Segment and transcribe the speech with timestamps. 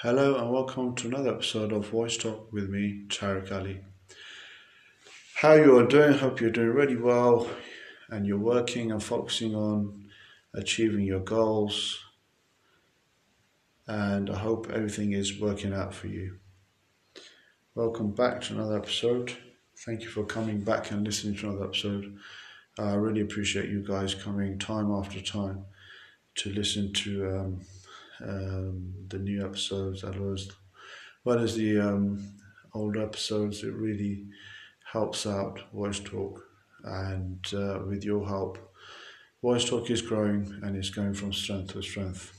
[0.00, 3.80] Hello and welcome to another episode of Voice Talk with me, Tariq Ali.
[5.36, 6.18] How you are doing?
[6.18, 7.48] Hope you're doing really well
[8.10, 10.10] and you're working and focusing on
[10.52, 11.98] achieving your goals.
[13.86, 16.40] And I hope everything is working out for you.
[17.74, 19.34] Welcome back to another episode.
[19.86, 22.18] Thank you for coming back and listening to another episode.
[22.78, 25.64] I really appreciate you guys coming time after time
[26.34, 27.60] to listen to um,
[28.22, 30.48] um, the new episodes as well as,
[31.24, 32.32] well as the um,
[32.74, 33.62] old episodes.
[33.62, 34.26] It really
[34.92, 36.42] helps out Voice Talk,
[36.84, 38.58] and uh, with your help,
[39.42, 42.32] Voice Talk is growing and it's going from strength to strength.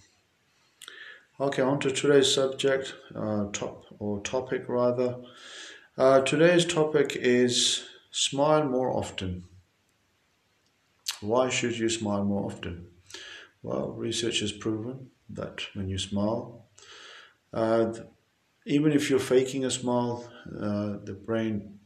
[1.40, 5.18] Okay, on to today's subject, uh, top or topic rather.
[5.96, 9.44] Uh, today's topic is smile more often.
[11.22, 12.88] Why should you smile more often?
[13.62, 16.70] Well, research has proven that when you smile,
[17.54, 17.94] uh,
[18.66, 21.80] even if you're faking a smile, uh, the brain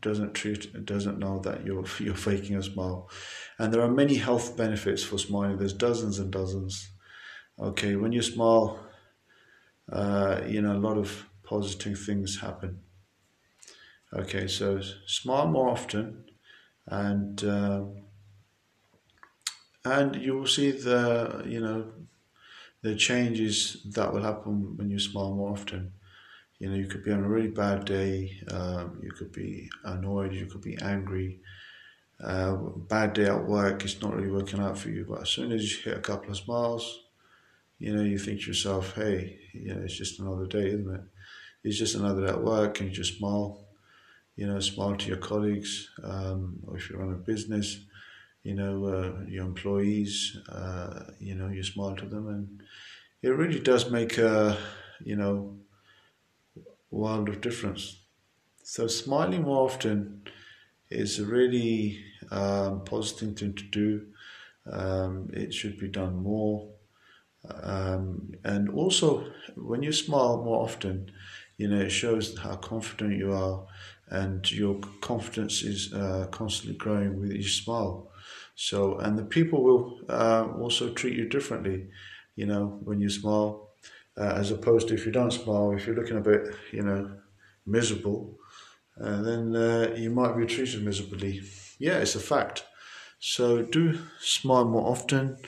[0.00, 3.10] doesn't treat doesn't know that you're you're faking a smile,
[3.58, 5.58] and there are many health benefits for smiling.
[5.58, 6.90] There's dozens and dozens.
[7.58, 8.90] Okay, when you smile,
[9.90, 12.80] uh, you know a lot of positive things happen.
[14.12, 16.24] Okay, so smile more often,
[16.86, 17.86] and uh,
[19.84, 21.92] and you will see the you know
[22.84, 25.92] the changes that will happen when you smile more often.
[26.58, 30.34] You know, you could be on a really bad day, um, you could be annoyed,
[30.34, 31.40] you could be angry.
[32.22, 32.54] Uh,
[32.94, 35.06] bad day at work, it's not really working out for you.
[35.08, 37.04] But as soon as you hit a couple of smiles,
[37.78, 41.02] you know, you think to yourself, hey, you know, it's just another day, isn't it?
[41.64, 43.60] It's just another day at work, and you just smile.
[44.36, 47.80] You know, smile to your colleagues, um, or if you run a business,
[48.44, 52.62] you know, uh, your employees, uh, you know, you smile to them, and
[53.22, 54.58] it really does make a,
[55.04, 55.58] you know,
[56.90, 58.02] world of difference.
[58.62, 60.24] So smiling more often
[60.90, 64.06] is a really um, positive thing to do.
[64.70, 66.70] Um, it should be done more.
[67.62, 71.12] Um, and also, when you smile more often,
[71.58, 73.66] you know, it shows how confident you are,
[74.08, 78.10] and your confidence is uh, constantly growing with each smile.
[78.54, 81.88] So, and the people will uh, also treat you differently,
[82.36, 83.70] you know, when you smile,
[84.16, 87.16] uh, as opposed to if you don't smile, if you're looking a bit, you know,
[87.66, 88.38] miserable,
[89.00, 91.42] uh, then uh, you might be treated miserably.
[91.78, 92.64] Yeah, it's a fact.
[93.18, 95.38] So do smile more often,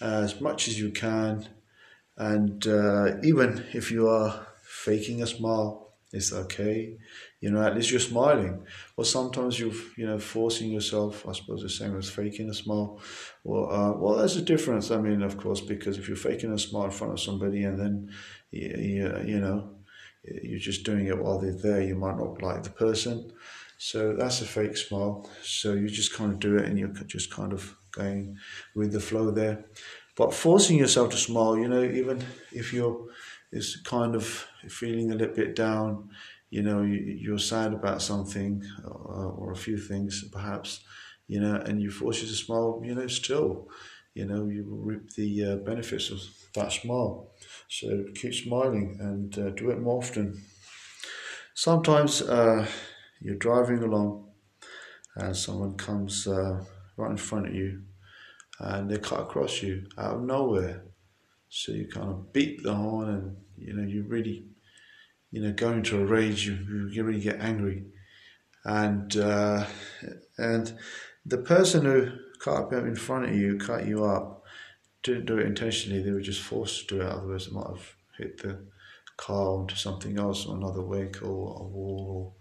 [0.00, 1.48] as much as you can,
[2.16, 6.98] and uh, even if you are faking a smile, it's okay
[7.46, 8.66] you know, at least you're smiling.
[8.96, 13.00] Or sometimes you're, you know, forcing yourself, I suppose the same as faking a smile.
[13.44, 14.90] Well, uh, well, there's a difference.
[14.90, 17.78] I mean, of course, because if you're faking a smile in front of somebody and
[17.78, 18.10] then,
[18.50, 19.76] you, you know,
[20.24, 23.30] you're just doing it while they're there, you might not like the person.
[23.78, 25.30] So that's a fake smile.
[25.44, 28.38] So you just kind of do it and you're just kind of going
[28.74, 29.66] with the flow there.
[30.16, 33.06] But forcing yourself to smile, you know, even if you're
[33.52, 34.24] is kind of
[34.68, 36.10] feeling a little bit down,
[36.50, 38.88] you know you're sad about something uh,
[39.40, 40.84] or a few things perhaps
[41.26, 43.68] you know and you force you to smile you know still
[44.14, 46.20] you know you reap the uh, benefits of
[46.54, 47.34] that smile.
[47.68, 50.42] So keep smiling and uh, do it more often.
[51.54, 52.68] Sometimes uh,
[53.20, 54.32] you're driving along
[55.16, 56.64] and someone comes uh,
[56.96, 57.84] right in front of you
[58.60, 60.86] and they cut across you out of nowhere.
[61.48, 64.48] So you kind of beat the horn and you know you really
[65.30, 67.84] you know, go into a rage, you, you really get angry.
[68.64, 69.66] And, uh,
[70.38, 70.76] and
[71.24, 72.10] the person who
[72.40, 74.44] cut up in front of you, cut you up,
[75.02, 77.94] didn't do it intentionally, they were just forced to do it, otherwise, they might have
[78.18, 78.66] hit the
[79.16, 82.36] car onto something else, or another vehicle, or a wall,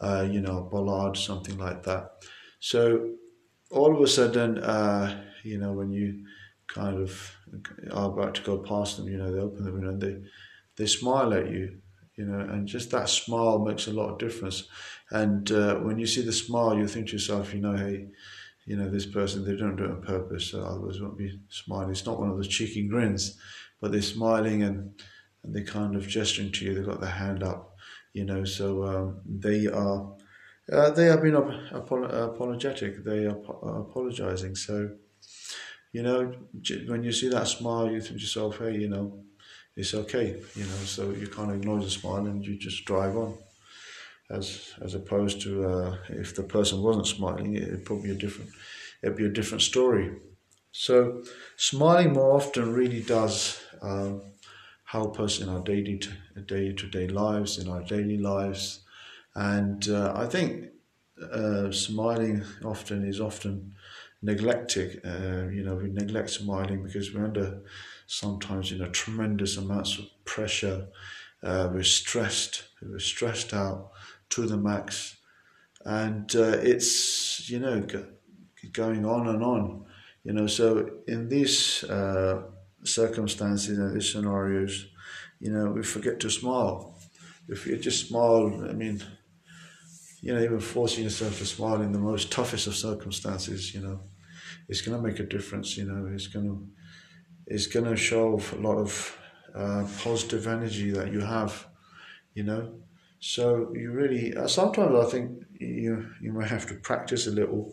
[0.00, 2.10] or, uh, you know, a bollard, something like that.
[2.60, 3.14] So,
[3.70, 6.24] all of a sudden, uh, you know, when you
[6.68, 7.36] kind of
[7.92, 10.22] are about to go past them, you know, they open the window and they,
[10.76, 11.78] they smile at you
[12.16, 14.68] you know, and just that smile makes a lot of difference.
[15.10, 18.08] And uh, when you see the smile, you think to yourself, you know, hey,
[18.66, 21.90] you know, this person, they don't do it on purpose, so otherwise won't be smiling.
[21.90, 23.38] It's not one of those cheeky grins,
[23.80, 25.02] but they're smiling and,
[25.42, 26.74] and they're kind of gesturing to you.
[26.74, 27.76] They've got their hand up,
[28.12, 30.14] you know, so um, they are,
[30.72, 33.04] uh, they have been apologetic.
[33.04, 33.36] They are
[33.80, 34.54] apologizing.
[34.54, 34.92] So,
[35.92, 36.34] you know,
[36.86, 39.24] when you see that smile, you think to yourself, hey, you know,
[39.76, 40.82] it's okay, you know.
[40.84, 43.38] So you of ignore the smile and you just drive on,
[44.30, 48.50] as as opposed to uh, if the person wasn't smiling, it'd probably be a different,
[49.02, 50.16] it'd be a different story.
[50.72, 51.22] So
[51.56, 54.22] smiling more often really does um,
[54.84, 56.00] help us in our daily
[56.46, 58.80] day to day lives, in our daily lives.
[59.34, 60.70] And uh, I think
[61.32, 63.74] uh, smiling often is often
[64.22, 65.00] neglected.
[65.04, 67.60] Uh, you know, we neglect smiling because we're under
[68.06, 70.88] sometimes you know tremendous amounts of pressure.
[71.42, 72.64] Uh, we're stressed.
[72.82, 73.90] We're stressed out
[74.30, 75.16] to the max,
[75.84, 77.86] and uh, it's you know
[78.72, 79.86] going on and on.
[80.24, 82.42] You know, so in these uh,
[82.82, 84.86] circumstances and these scenarios,
[85.38, 86.98] you know, we forget to smile.
[87.48, 89.02] If you just smile, I mean,
[90.22, 94.00] you know, even forcing yourself to smile in the most toughest of circumstances, you know,
[94.68, 95.76] it's going to make a difference.
[95.76, 96.66] You know, it's going to
[97.46, 99.18] it's going to show a lot of
[99.54, 101.66] uh, positive energy that you have.
[102.34, 102.74] You know,
[103.20, 107.72] so you really uh, sometimes I think you you may have to practice a little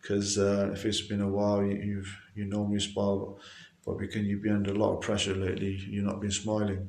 [0.00, 3.38] because uh, if it's been a while, you, you've you normally smile,
[3.86, 6.88] but because you've been under a lot of pressure lately, you've not been smiling.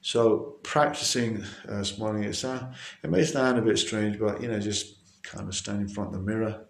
[0.00, 4.58] So practicing uh, smiling, it sound it may sound a bit strange, but you know,
[4.58, 6.66] just kind of stand in front of the mirror,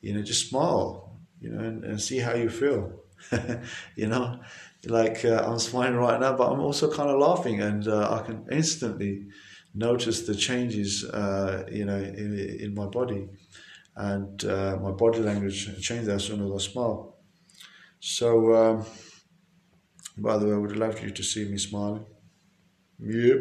[0.00, 3.04] you know, just smile, you know, and, and see how you feel.
[3.96, 4.40] you know,
[4.86, 8.26] like uh, I'm smiling right now, but I'm also kind of laughing, and uh, I
[8.26, 9.26] can instantly
[9.74, 13.28] notice the changes, uh, you know, in, in my body
[13.98, 17.16] and uh, my body language changed as soon as I smile.
[17.98, 18.86] So, um,
[20.16, 22.06] by the way, I would love you to see me smiling.
[23.00, 23.38] Yep,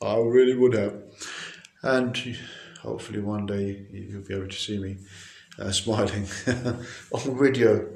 [0.00, 1.02] I really would have.
[1.82, 2.38] And
[2.82, 4.96] hopefully one day you'll be able to see me
[5.58, 6.26] uh, smiling
[7.12, 7.90] on video.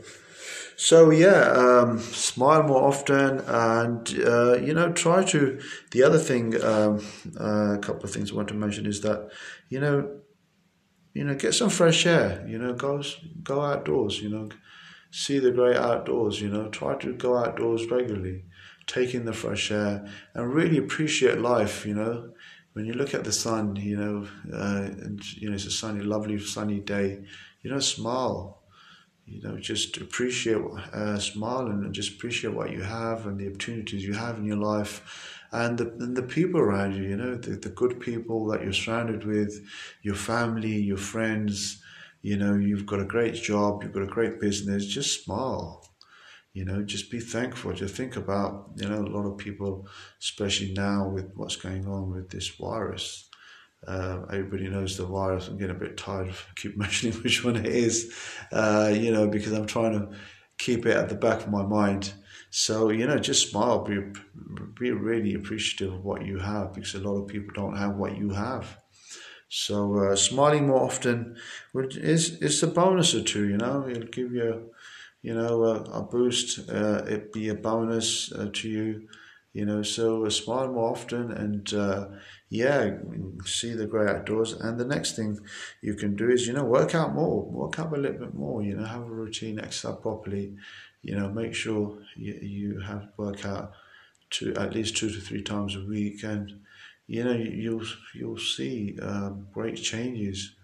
[0.77, 5.61] So yeah, um, smile more often, and uh, you know, try to.
[5.93, 7.05] The other thing, um,
[7.41, 9.31] uh, a couple of things I want to mention is that
[9.69, 10.21] you know,
[11.13, 12.45] you know, get some fresh air.
[12.49, 13.03] You know, go
[13.43, 14.21] go outdoors.
[14.21, 14.49] You know,
[15.11, 16.41] see the great outdoors.
[16.41, 18.45] You know, try to go outdoors regularly,
[18.87, 21.87] take in the fresh air, and really appreciate life.
[21.87, 22.31] You know,
[22.73, 26.01] when you look at the sun, you know, uh, and you know it's a sunny,
[26.03, 27.25] lovely, sunny day.
[27.63, 28.64] You know, smile.
[29.27, 30.57] You know, just appreciate,
[30.93, 34.59] uh, smile, and just appreciate what you have and the opportunities you have in your
[34.59, 38.63] life and the, and the people around you, you know, the, the good people that
[38.63, 39.65] you're surrounded with,
[40.03, 41.83] your family, your friends,
[42.23, 45.87] you know, you've got a great job, you've got a great business, just smile.
[46.53, 47.73] You know, just be thankful.
[47.73, 49.89] Just think about, you know, a lot of people,
[50.21, 53.29] especially now with what's going on with this virus.
[53.87, 55.49] Uh, everybody knows the virus.
[55.49, 58.15] I'm getting a bit tired of keep mentioning which one it is,
[58.53, 60.17] uh, you know, because I'm trying to
[60.59, 62.13] keep it at the back of my mind.
[62.51, 63.99] So, you know, just smile, be,
[64.79, 68.17] be really appreciative of what you have because a lot of people don't have what
[68.17, 68.79] you have.
[69.49, 71.37] So, uh, smiling more often
[71.75, 74.71] is, is a bonus or two, you know, it'll give you,
[75.23, 79.09] you know, a, a boost, uh, it be a bonus uh, to you,
[79.55, 82.09] you know, so smile more often and, uh,
[82.51, 82.99] yeah,
[83.47, 84.53] see the great outdoors.
[84.53, 85.39] And the next thing
[85.81, 88.63] you can do is, you know, work out more, work out a little bit more,
[88.63, 90.55] you know, have a routine, exercise properly,
[91.03, 93.73] you know, make sure you, you have workout
[94.31, 96.61] to at least two to three times a week, and
[97.07, 97.85] you know you'll
[98.15, 100.55] you'll see um, great changes.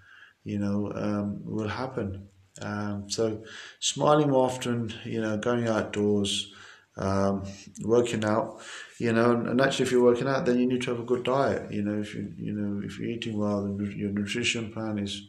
[0.45, 2.29] You know, um, will happen.
[2.63, 3.45] Um, so,
[3.79, 6.53] smiling more often, you know, going outdoors,
[7.01, 7.45] um,
[7.83, 8.61] working out,
[8.99, 11.05] you know, and, and, actually, if you're working out, then you need to have a
[11.05, 11.73] good diet.
[11.73, 15.29] You know, if you you know if you're eating well, then your nutrition plan is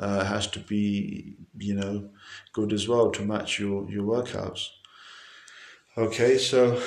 [0.00, 2.08] uh, has to be, you know,
[2.52, 4.68] good as well to match your, your workouts.
[5.96, 6.80] Okay, so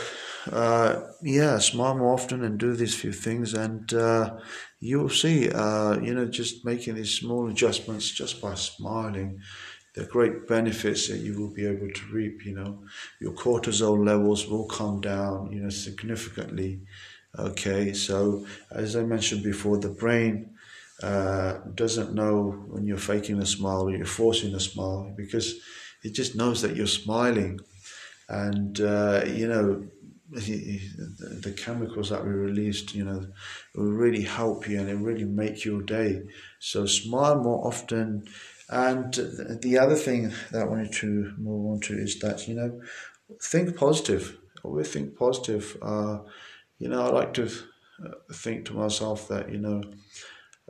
[0.52, 4.38] uh, yeah, smile more often and do these few things, and uh,
[4.80, 9.40] you'll see, uh, you know, just making these small adjustments just by smiling,
[9.94, 12.46] the great benefits that you will be able to reap.
[12.46, 12.84] You know,
[13.20, 16.82] your cortisol levels will come down, you know, significantly.
[17.38, 20.56] Okay, so as I mentioned before, the brain
[21.02, 25.56] uh, doesn't know when you're faking a smile or you're forcing a smile because
[26.04, 27.60] it just knows that you're smiling.
[28.30, 29.88] And, uh, you know,
[30.30, 33.28] the chemicals that we released, you know,
[33.76, 36.24] will really help you and it really make your day.
[36.60, 38.28] So smile more often.
[38.70, 39.14] And
[39.62, 42.82] the other thing that I wanted to move on to is that, you know,
[43.42, 44.38] think positive.
[44.64, 45.78] Always think positive.
[45.82, 46.20] Uh,
[46.80, 47.50] you know, I like to
[48.34, 49.84] think to myself that, you know,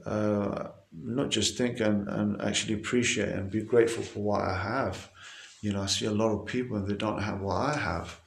[0.05, 5.09] uh, not just think and, and actually appreciate and be grateful for what I have.
[5.61, 8.19] You know, I see a lot of people and they don't have what I have.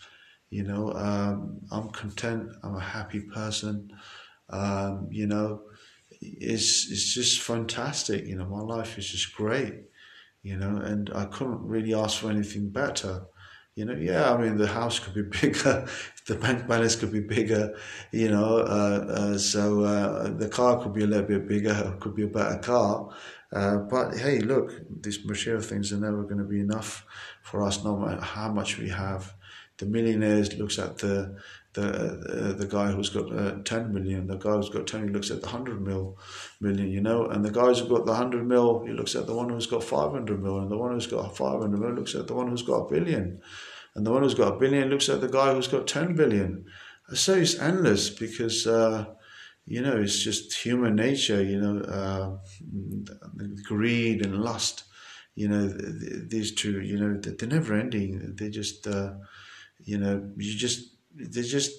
[0.50, 2.50] You know, um, I'm content.
[2.62, 3.92] I'm a happy person.
[4.48, 5.62] Um, you know,
[6.20, 8.26] it's it's just fantastic.
[8.26, 9.74] You know, my life is just great.
[10.42, 13.26] You know, and I couldn't really ask for anything better.
[13.74, 15.86] You know, yeah, I mean, the house could be bigger,
[16.26, 17.76] the bank balance could be bigger,
[18.10, 22.14] you know, uh, uh, so uh, the car could be a little bit bigger, could
[22.14, 23.10] be a better car.
[23.52, 27.04] Uh, but hey, look, these material things are never going to be enough
[27.42, 29.34] for us, no matter how much we have.
[29.76, 31.36] The millionaires looks at the
[31.76, 35.14] the uh, the guy who's got uh, 10 million, the guy who's got 10, he
[35.14, 36.18] looks at the 100 mil,
[36.60, 39.34] million, you know, and the guys who've got the 100 mil, he looks at the
[39.34, 42.34] one who's got 500 mil, and the one who's got 500 mil looks at the
[42.34, 43.40] one who's got a billion,
[43.94, 46.64] and the one who's got a billion looks at the guy who's got 10 billion.
[47.14, 49.04] So it's endless because, uh,
[49.66, 52.36] you know, it's just human nature, you know, uh,
[53.64, 54.84] greed and lust,
[55.34, 58.34] you know, these two, you know, they're never ending.
[58.36, 59.12] They just, uh,
[59.84, 61.72] you know, you just they just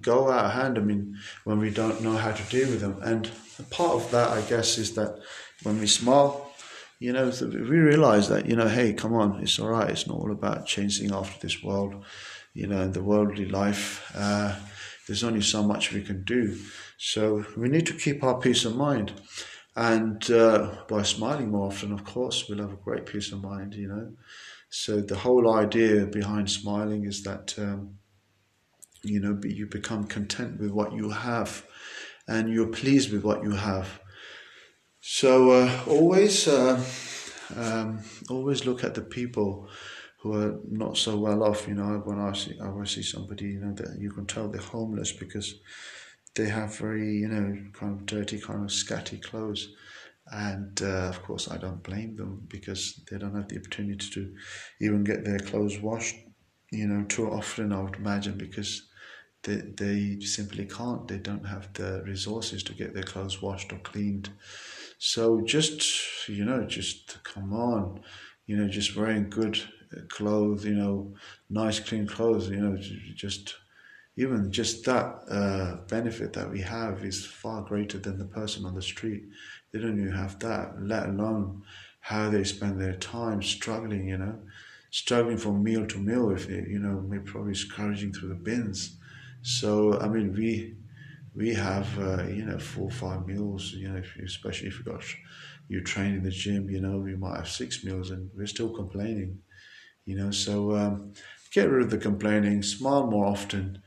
[0.00, 0.78] go out of hand.
[0.78, 3.30] I mean, when we don't know how to deal with them, and
[3.70, 5.18] part of that, I guess, is that
[5.62, 6.52] when we smile,
[6.98, 9.90] you know, we realize that you know, hey, come on, it's all right.
[9.90, 12.04] It's not all about chasing after this world,
[12.54, 14.10] you know, the worldly life.
[14.14, 14.56] Uh,
[15.06, 16.56] there's only so much we can do,
[16.96, 19.12] so we need to keep our peace of mind.
[19.76, 23.74] And uh, by smiling more often, of course, we'll have a great peace of mind,
[23.74, 24.12] you know.
[24.68, 27.98] So the whole idea behind smiling is that um,
[29.02, 31.64] you know you become content with what you have
[32.28, 34.00] and you're pleased with what you have.
[35.00, 36.82] So uh, always uh,
[37.56, 39.68] um, always look at the people
[40.20, 41.66] who are not so well off.
[41.66, 44.60] You know when I see I see somebody you know that you can tell they're
[44.60, 45.54] homeless because
[46.36, 49.72] they have very you know kind of dirty kind of scatty clothes.
[50.32, 54.32] And uh, of course I don't blame them because they don't have the opportunity to
[54.80, 56.14] even get their clothes washed
[56.70, 58.89] you know too often I would imagine because
[59.42, 61.08] they, they simply can't.
[61.08, 64.30] They don't have the resources to get their clothes washed or cleaned.
[64.98, 68.00] So just, you know, just come on,
[68.46, 69.58] you know, just wearing good
[70.08, 71.14] clothes, you know,
[71.48, 72.76] nice clean clothes, you know,
[73.14, 73.56] just
[74.16, 78.74] even just that uh, benefit that we have is far greater than the person on
[78.74, 79.22] the street.
[79.72, 81.62] They don't even have that, let alone
[82.00, 84.38] how they spend their time struggling, you know,
[84.90, 88.98] struggling from meal to meal if they, you know, maybe probably scourging through the bins
[89.42, 90.76] so I mean, we
[91.34, 93.72] we have uh, you know four or five meals.
[93.72, 95.04] You know, if you, especially if you got
[95.68, 98.74] you train in the gym, you know, we might have six meals, and we're still
[98.74, 99.42] complaining.
[100.06, 101.14] You know, so um,
[101.52, 103.82] get rid of the complaining, smile more often,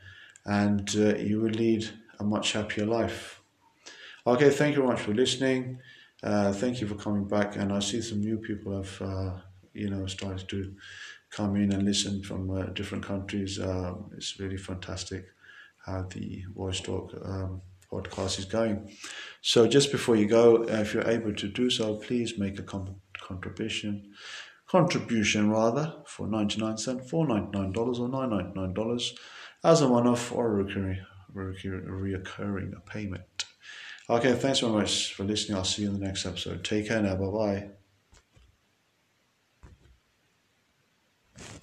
[0.46, 3.42] and uh, you will lead a much happier life.
[4.26, 5.80] Okay, thank you very much for listening.
[6.22, 9.40] Uh, thank you for coming back, and I see some new people have uh,
[9.74, 10.74] you know started to
[11.30, 13.60] come in and listen from uh, different countries.
[13.60, 15.33] Um, it's really fantastic
[15.84, 18.90] how the Voice Talk um, podcast is going.
[19.42, 22.62] So, just before you go, uh, if you're able to do so, please make a
[22.62, 24.12] com- contribution.
[24.66, 29.18] Contribution rather for 99 cents, $4.99 or $9.99
[29.62, 33.44] as a one off or a recurring, recurring, recurring payment.
[34.08, 35.56] Okay, thanks very much for listening.
[35.56, 36.64] I'll see you in the next episode.
[36.64, 37.16] Take care now.
[37.16, 37.70] Bye
[41.38, 41.60] bye.